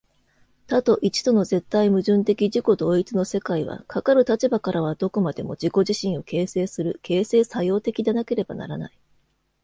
[0.65, 8.97] 多と一との絶対矛盾的自己同一の世界は、かかる立場からはどこまでも自己自身を形成する、形成作用的でなければならない。